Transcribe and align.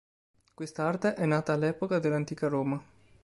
Questa 0.55 0.83
arte 0.87 1.13
è 1.13 1.27
nata 1.27 1.53
all'epoca 1.53 1.99
dell'Antica 1.99 2.47
Roma. 2.47 2.83